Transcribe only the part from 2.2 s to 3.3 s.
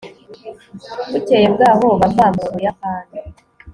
mu buyapani